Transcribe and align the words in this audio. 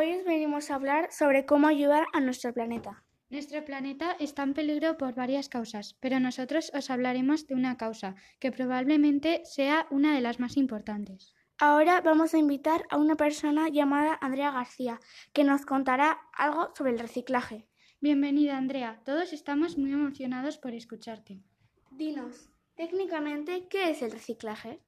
Hoy 0.00 0.14
os 0.14 0.24
venimos 0.24 0.70
a 0.70 0.76
hablar 0.76 1.10
sobre 1.10 1.44
cómo 1.44 1.66
ayudar 1.66 2.06
a 2.12 2.20
nuestro 2.20 2.54
planeta. 2.54 3.02
Nuestro 3.30 3.64
planeta 3.64 4.12
está 4.20 4.44
en 4.44 4.54
peligro 4.54 4.96
por 4.96 5.12
varias 5.12 5.48
causas, 5.48 5.96
pero 5.98 6.20
nosotros 6.20 6.70
os 6.72 6.88
hablaremos 6.88 7.48
de 7.48 7.56
una 7.56 7.76
causa 7.76 8.14
que 8.38 8.52
probablemente 8.52 9.42
sea 9.44 9.88
una 9.90 10.14
de 10.14 10.20
las 10.20 10.38
más 10.38 10.56
importantes. 10.56 11.34
Ahora 11.58 12.00
vamos 12.00 12.32
a 12.32 12.38
invitar 12.38 12.84
a 12.90 12.96
una 12.96 13.16
persona 13.16 13.68
llamada 13.70 14.16
Andrea 14.20 14.52
García, 14.52 15.00
que 15.32 15.42
nos 15.42 15.66
contará 15.66 16.16
algo 16.32 16.72
sobre 16.76 16.92
el 16.92 17.00
reciclaje. 17.00 17.66
Bienvenida, 18.00 18.56
Andrea. 18.56 19.00
Todos 19.04 19.32
estamos 19.32 19.78
muy 19.78 19.90
emocionados 19.90 20.58
por 20.58 20.74
escucharte. 20.74 21.42
Dinos, 21.90 22.52
técnicamente, 22.76 23.66
¿qué 23.68 23.90
es 23.90 24.02
el 24.02 24.12
reciclaje? 24.12 24.78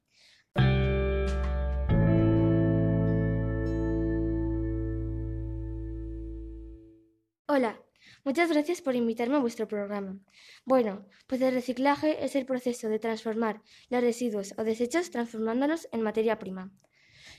Hola, 7.53 7.83
muchas 8.25 8.49
gracias 8.49 8.81
por 8.81 8.95
invitarme 8.95 9.35
a 9.35 9.41
vuestro 9.41 9.67
programa. 9.67 10.17
Bueno, 10.65 11.05
pues 11.27 11.43
el 11.43 11.53
reciclaje 11.53 12.25
es 12.25 12.37
el 12.37 12.47
proceso 12.47 12.89
de 12.89 13.01
transformar 13.01 13.61
los 13.89 14.03
residuos 14.03 14.55
o 14.57 14.63
desechos 14.63 15.11
transformándolos 15.11 15.89
en 15.91 16.03
materia 16.03 16.39
prima. 16.39 16.71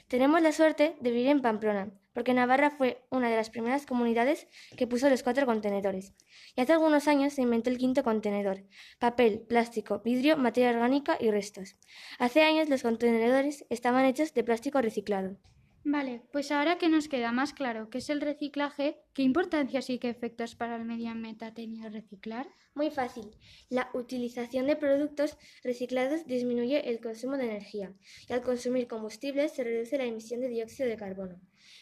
Tenemos 0.10 0.42
la 0.42 0.52
suerte 0.52 0.98
de 1.00 1.12
vivir 1.12 1.28
en 1.28 1.42
Pamplona, 1.42 1.94
porque 2.12 2.34
Navarra 2.34 2.72
fue 2.72 3.06
una 3.10 3.30
de 3.30 3.38
las 3.38 3.50
primeras 3.50 3.86
comunidades 3.86 4.50
que 4.76 4.86
puso 4.86 5.10
los 5.10 5.24
cuatro 5.24 5.46
contenedores. 5.46 6.14
Y 6.58 6.60
hace 6.60 6.74
algunos 6.74 7.08
años 7.08 7.32
se 7.32 7.44
inventó 7.44 7.70
el 7.70 7.78
quinto 7.78 8.04
contenedor, 8.04 8.66
papel, 9.00 9.40
plástico, 9.48 10.02
vidrio, 10.04 10.36
materia 10.36 10.72
orgánica 10.72 11.16
y 11.22 11.32
restos. 11.32 11.78
Hace 12.20 12.44
años 12.44 12.68
los 12.68 12.82
contenedores 12.82 13.66
estaban 13.70 14.04
hechos 14.04 14.34
de 14.34 14.44
plástico 14.44 14.82
reciclado. 14.82 15.38
Vale, 15.84 16.22
pues 16.32 16.52
ahora 16.52 16.78
que 16.78 16.90
nos 16.90 17.08
queda 17.08 17.32
más 17.32 17.54
claro 17.54 17.90
qué 17.90 17.98
es 17.98 18.10
el 18.12 18.22
reciclaje, 18.22 19.02
¿qué 19.16 19.24
importancia 19.24 19.82
y 19.88 19.98
qué 19.98 20.10
efectos 20.10 20.54
para 20.56 20.76
el 20.76 20.86
medio 20.86 21.10
ambiente 21.10 21.44
ha 21.44 21.56
tenido 21.56 21.90
reciclar? 21.90 22.48
Muy 22.76 22.92
fácil. 22.92 23.36
La 23.70 23.90
utilización 23.96 24.68
de 24.68 24.76
productos 24.76 25.38
reciclados 25.64 26.28
disminuye 26.28 26.88
el 26.88 27.02
consumo 27.02 27.36
de 27.36 27.46
energía 27.46 27.96
y 28.30 28.34
al 28.34 28.44
consumir 28.44 28.88
combustibles 28.88 29.54
se 29.54 29.64
reduce 29.64 29.98
la 29.98 30.06
emisión 30.06 30.42
de 30.42 30.50
dióxido 30.50 30.88
de 30.88 30.98
carbono, 30.98 31.42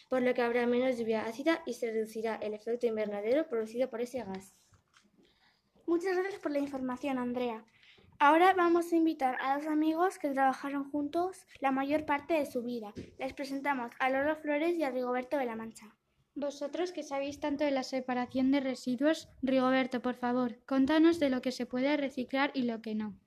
por 0.09 0.21
lo 0.21 0.33
que 0.33 0.43
habrá 0.43 0.65
menos 0.65 0.97
lluvia 0.97 1.25
ácida 1.25 1.61
y 1.65 1.73
se 1.73 1.91
reducirá 1.91 2.35
el 2.35 2.53
efecto 2.53 2.87
invernadero 2.87 3.49
producido 3.49 3.89
por 3.89 3.99
ese 3.99 4.23
gas. 4.23 4.55
Muchas 5.85 6.15
gracias 6.15 6.39
por 6.39 6.51
la 6.51 6.59
información, 6.59 7.17
Andrea. 7.17 7.65
Ahora 8.21 8.53
vamos 8.53 8.91
a 8.91 8.97
invitar 8.97 9.37
a 9.39 9.55
dos 9.55 9.65
amigos 9.65 10.19
que 10.19 10.31
trabajaron 10.31 10.91
juntos 10.91 11.47
la 11.61 11.71
mayor 11.71 12.05
parte 12.05 12.33
de 12.33 12.45
su 12.45 12.61
vida. 12.61 12.93
Les 13.17 13.31
presentamos 13.31 13.93
a 13.97 14.09
Lolo 14.09 14.35
Flores 14.35 14.75
y 14.75 14.83
a 14.83 14.91
Rigoberto 14.91 15.37
de 15.37 15.45
la 15.45 15.55
Mancha. 15.55 15.95
Vosotros 16.35 16.91
que 16.91 17.03
sabéis 17.03 17.39
tanto 17.39 17.63
de 17.63 17.71
la 17.71 17.83
separación 17.83 18.51
de 18.51 18.59
residuos, 18.59 19.29
Rigoberto, 19.41 20.01
por 20.01 20.15
favor, 20.15 20.61
contanos 20.65 21.17
de 21.21 21.29
lo 21.29 21.41
que 21.41 21.53
se 21.53 21.65
puede 21.65 21.95
reciclar 21.95 22.51
y 22.53 22.63
lo 22.63 22.81
que 22.81 22.93
no. 22.93 23.17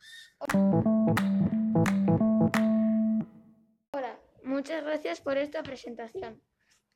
Hola, 3.93 4.21
muchas 4.45 4.85
gracias 4.85 5.23
por 5.23 5.39
esta 5.39 5.63
presentación. 5.63 6.43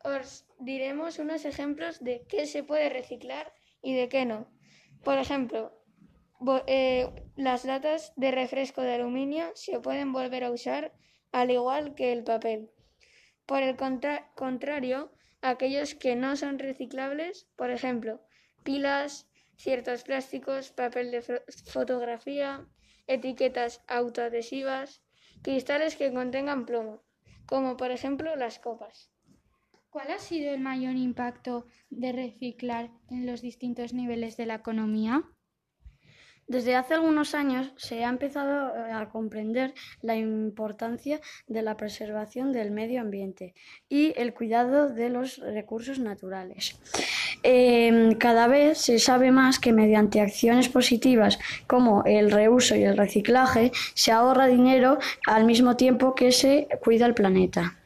Os 0.05 0.47
diremos 0.59 1.19
unos 1.19 1.47
ejemplos 1.47 2.05
de 2.05 2.27
qué 2.29 2.45
se 2.45 2.63
puede 2.63 2.91
reciclar 2.91 3.55
y 3.81 3.95
de 3.95 4.11
qué 4.11 4.27
no. 4.27 4.51
Por 5.03 5.17
ejemplo, 5.17 5.73
eh, 6.67 7.11
las 7.37 7.65
latas 7.65 8.13
de 8.17 8.31
refresco 8.31 8.83
de 8.83 8.95
aluminio 8.95 9.51
se 9.55 9.81
pueden 9.81 10.13
volver 10.13 10.45
a 10.45 10.51
usar 10.51 10.93
al 11.33 11.51
igual 11.51 11.95
que 11.95 12.13
el 12.13 12.25
papel. 12.25 12.71
Por 13.47 13.63
el 13.63 13.77
contrario, 13.77 15.13
aquellos 15.43 15.95
que 15.95 16.17
no 16.17 16.37
son 16.37 16.59
reciclables, 16.59 17.49
por 17.57 17.71
ejemplo, 17.71 18.21
pilas, 18.65 19.29
ciertos 19.57 20.03
plásticos, 20.03 20.71
papel 20.71 21.11
de 21.11 21.23
fotografía, 21.67 22.67
etiquetas 23.07 23.83
autoadhesivas, 23.87 25.03
cristales 25.43 25.97
que 25.97 26.13
contengan 26.13 26.67
plomo, 26.67 27.05
como 27.47 27.77
por 27.77 27.91
ejemplo 27.91 28.35
las 28.37 28.59
copas. 28.59 29.11
¿Cuál 29.91 30.11
ha 30.11 30.19
sido 30.19 30.53
el 30.53 30.61
mayor 30.61 30.97
impacto 30.97 31.67
de 31.89 32.13
reciclar 32.13 32.91
en 33.09 33.25
los 33.25 33.41
distintos 33.41 33.95
niveles 33.95 34.37
de 34.37 34.47
la 34.47 34.57
economía? 34.57 35.25
Desde 36.49 36.77
hace 36.77 36.95
algunos 36.95 37.35
años 37.35 37.73
se 37.77 38.05
ha 38.05 38.09
empezado 38.09 38.69
eh, 38.69 38.93
a 38.93 39.09
comprender 39.09 39.75
la 40.01 40.15
importancia 40.15 41.21
de 41.49 41.63
la 41.63 41.77
preservación 41.77 42.53
del 42.53 42.71
medio 42.71 43.01
ambiente 43.01 43.55
y 43.89 44.13
el 44.17 44.33
cuidado 44.33 44.89
de 44.89 45.09
los 45.09 45.39
recursos 45.39 45.99
naturales. 45.99 46.79
Em, 47.43 48.13
cada 48.15 48.47
vez 48.47 48.79
se 48.79 49.01
sabe 49.01 49.33
más 49.33 49.59
que 49.59 49.73
mediante 49.73 50.21
acciones 50.21 50.69
positivas 50.69 51.39
como 51.67 52.05
el 52.05 52.31
reuso 52.31 52.77
y 52.77 52.85
el 52.85 52.97
reciclaje 52.97 53.73
se 53.95 54.13
ahorra 54.13 54.47
dinero 54.47 54.99
al 55.27 55.47
mismo 55.47 55.77
tiempo 55.77 56.15
que 56.15 56.31
se 56.31 56.69
cuida 56.83 57.07
el 57.07 57.15
planeta. 57.15 57.77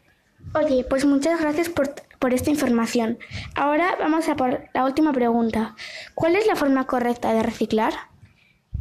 Oye, 0.55 0.85
pues 0.85 1.07
muchas 1.07 1.41
gracias 1.41 1.71
por, 1.71 1.95
por 2.19 2.35
esta 2.35 2.51
información. 2.51 3.19
Ahora 3.55 3.97
vamos 3.99 4.29
a 4.29 4.37
por 4.37 4.65
la 4.75 4.85
última 4.85 5.13
pregunta. 5.13 5.75
¿Cuál 6.15 6.37
es 6.37 6.47
la 6.47 6.57
forma 6.57 6.87
correcta 6.87 7.33
de 7.33 7.43
reciclar? 7.43 7.95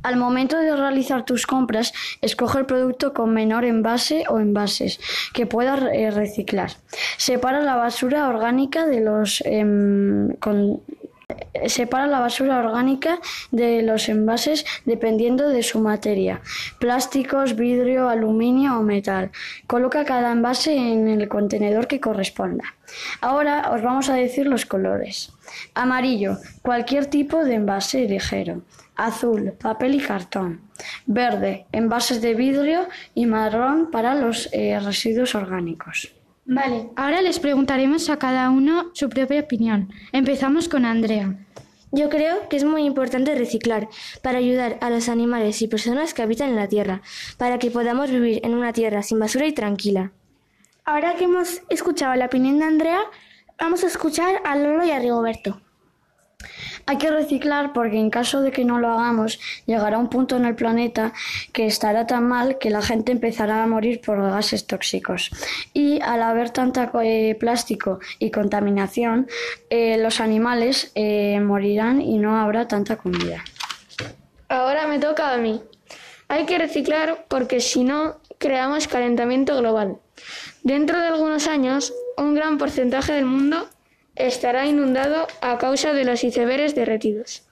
Al 0.04 0.18
momento 0.18 0.58
de 0.58 0.76
realizar 0.76 1.26
tus 1.26 1.46
compras, 1.46 1.94
escoge 2.22 2.60
el 2.60 2.66
producto 2.66 3.14
con 3.14 3.34
menor 3.34 3.66
envase 3.66 4.24
o 4.30 4.40
envases 4.40 5.00
que 5.34 5.46
puedas 5.46 5.82
eh, 5.94 6.12
reciclar. 6.12 6.72
Separa 7.18 7.62
la 7.62 7.76
basura 7.76 8.28
orgánica 8.28 8.86
de 8.86 9.02
los 9.02 9.42
em, 9.46 10.34
Separa 11.68 12.08
la 12.08 12.20
basura 12.20 12.58
orgánica 12.60 13.20
de 13.52 13.84
los 13.84 14.10
envases 14.10 14.66
dependiendo 14.86 15.50
de 15.50 15.62
su 15.62 15.80
materia, 15.80 16.42
plásticos, 16.80 17.56
vidrio, 17.56 18.10
aluminio 18.10 18.80
o 18.80 18.82
metal. 18.82 19.30
Coloca 19.68 20.06
cada 20.06 20.32
envase 20.32 20.76
en 20.76 21.08
el 21.08 21.28
contenedor 21.28 21.86
que 21.88 22.00
corresponda. 22.00 22.64
Ahora 23.22 23.70
os 23.72 23.84
vamos 23.84 24.10
a 24.10 24.16
decir 24.16 24.48
los 24.48 24.66
colores. 24.66 25.32
Amarillo, 25.76 26.38
cualquier 26.64 27.06
tipo 27.06 27.44
de 27.44 27.56
envase 27.56 28.08
ligero. 28.08 28.64
Azul, 29.00 29.54
papel 29.54 29.96
y 29.96 30.00
cartón. 30.00 30.62
Verde, 31.06 31.66
envases 31.72 32.22
de 32.22 32.34
vidrio 32.34 32.88
y 33.16 33.26
marrón 33.26 33.92
para 33.92 34.14
los 34.14 34.50
eh, 34.52 34.78
residuos 34.80 35.36
orgánicos. 35.36 36.14
Vale, 36.46 36.90
ahora 36.98 37.22
les 37.22 37.40
preguntaremos 37.40 38.10
a 38.10 38.18
cada 38.18 38.50
uno 38.50 38.92
su 38.94 39.08
propia 39.08 39.40
opinión. 39.40 39.90
Empezamos 40.12 40.68
con 40.68 40.84
Andrea. 40.84 41.36
Yo 41.92 42.10
creo 42.10 42.50
que 42.50 42.58
es 42.58 42.66
muy 42.66 42.84
importante 42.84 43.36
reciclar 43.36 43.88
para 44.22 44.40
ayudar 44.40 44.78
a 44.82 44.90
los 44.90 45.08
animales 45.08 45.62
y 45.62 45.68
personas 45.68 46.14
que 46.14 46.22
habitan 46.22 46.50
en 46.50 46.58
la 46.58 46.68
Tierra, 46.68 47.02
para 47.38 47.58
que 47.58 47.72
podamos 47.72 48.12
vivir 48.12 48.42
en 48.44 48.54
una 48.54 48.74
Tierra 48.74 49.02
sin 49.02 49.18
basura 49.18 49.48
y 49.48 49.54
tranquila. 49.54 50.12
Ahora 50.84 51.16
que 51.16 51.24
hemos 51.24 51.62
escuchado 51.70 52.16
la 52.16 52.26
opinión 52.26 52.60
de 52.60 52.66
Andrea, 52.66 53.00
vamos 53.60 53.84
a 53.84 53.88
escuchar 53.88 54.42
a 54.44 54.56
Lolo 54.58 54.84
y 54.84 54.92
a 54.92 55.00
Rigoberto. 55.00 55.62
Hay 56.90 56.98
que 56.98 57.12
reciclar 57.12 57.72
porque 57.72 57.98
en 57.98 58.10
caso 58.10 58.42
de 58.42 58.52
que 58.52 58.66
no 58.66 58.80
lo 58.80 58.90
hagamos, 58.90 59.40
llegará 59.68 60.00
un 60.00 60.10
punto 60.10 60.38
en 60.38 60.46
el 60.46 60.56
planeta 60.56 61.14
que 61.54 61.68
estará 61.68 62.08
tan 62.08 62.28
mal 62.28 62.58
que 62.58 62.72
la 62.72 62.82
gente 62.82 63.12
empezará 63.12 63.62
a 63.62 63.68
morir 63.68 64.02
por 64.02 64.20
gases 64.20 64.66
tóxicos. 64.66 65.30
Y 65.72 66.02
al 66.02 66.24
haber 66.24 66.50
tanta 66.50 66.90
eh, 67.04 67.38
plástico 67.40 68.00
y 68.18 68.32
contaminación, 68.32 69.28
eh, 69.70 70.00
los 70.00 70.20
animales 70.20 70.92
eh, 70.96 71.40
morirán 71.42 72.02
y 72.02 72.18
no 72.18 72.42
habrá 72.42 72.68
tanta 72.68 72.96
comida. 72.98 73.44
Ahora 74.48 74.88
me 74.88 74.98
toca 74.98 75.32
a 75.32 75.38
mí. 75.38 75.62
Hay 76.28 76.48
que 76.48 76.58
reciclar 76.58 77.26
porque 77.28 77.60
si 77.60 77.84
no, 77.84 78.16
creamos 78.40 78.88
calentamiento 78.88 79.56
global. 79.58 80.00
Dentro 80.64 81.00
de 81.00 81.06
algunos 81.06 81.46
años, 81.46 81.94
un 82.18 82.34
gran 82.34 82.58
porcentaje 82.58 83.14
del 83.14 83.26
mundo 83.26 83.70
estará 84.20 84.68
inundado 84.68 85.28
a 85.42 85.58
causa 85.58 85.94
de 85.94 86.04
los 86.06 86.24
icebergs 86.24 86.76
derretidos. 86.76 87.44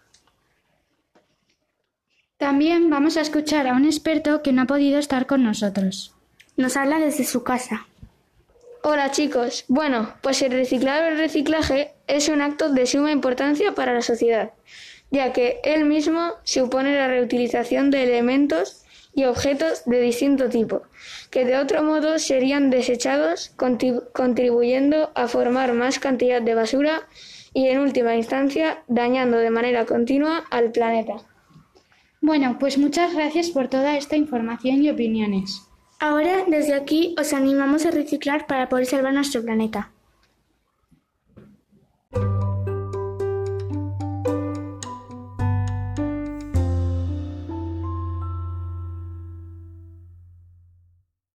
También 2.37 2.91
vamos 2.91 3.17
a 3.17 3.21
escuchar 3.21 3.65
a 3.65 3.73
un 3.73 3.85
experto 3.85 4.43
que 4.43 4.51
no 4.51 4.61
ha 4.61 4.65
podido 4.65 4.99
estar 4.99 5.25
con 5.25 5.43
nosotros. 5.43 6.13
Nos 6.55 6.77
habla 6.77 6.99
desde 6.99 7.23
su 7.23 7.43
casa. 7.43 7.87
Hola 8.83 9.09
chicos. 9.11 9.65
Bueno, 9.67 10.13
pues 10.21 10.41
el 10.43 10.51
reciclado 10.51 11.05
o 11.05 11.07
el 11.07 11.17
reciclaje 11.17 11.93
es 12.05 12.29
un 12.29 12.41
acto 12.41 12.69
de 12.69 12.85
suma 12.85 13.11
importancia 13.11 13.73
para 13.73 13.93
la 13.93 14.01
sociedad, 14.01 14.51
ya 15.09 15.33
que 15.33 15.59
él 15.63 15.85
mismo 15.85 16.33
supone 16.43 16.95
la 16.95 17.07
reutilización 17.07 17.89
de 17.89 18.03
elementos 18.03 18.83
y 19.17 19.25
objetos 19.25 19.81
de 19.87 19.99
distinto 19.99 20.47
tipo, 20.47 20.83
que 21.31 21.43
de 21.43 21.57
otro 21.57 21.81
modo 21.81 22.19
serían 22.19 22.69
desechados, 22.69 23.51
contribuyendo 24.13 25.09
a 25.15 25.27
formar 25.27 25.73
más 25.73 25.97
cantidad 25.97 26.39
de 26.39 26.53
basura 26.53 27.01
y, 27.51 27.67
en 27.67 27.79
última 27.79 28.15
instancia, 28.15 28.83
dañando 28.87 29.39
de 29.39 29.49
manera 29.49 29.87
continua 29.87 30.43
al 30.51 30.71
planeta. 30.71 31.15
Bueno, 32.21 32.57
pues 32.59 32.77
muchas 32.77 33.15
gracias 33.15 33.49
por 33.49 33.69
toda 33.69 33.97
esta 33.97 34.15
información 34.15 34.83
y 34.83 34.91
opiniones. 34.91 35.63
Ahora, 35.99 36.43
desde 36.45 36.75
aquí, 36.75 37.15
os 37.19 37.33
animamos 37.33 37.87
a 37.87 37.91
reciclar 37.91 38.45
para 38.45 38.69
poder 38.69 38.85
salvar 38.85 39.15
nuestro 39.15 39.41
planeta. 39.41 39.89